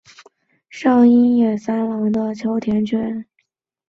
[0.67, 3.23] 上野英三郎的秋田犬。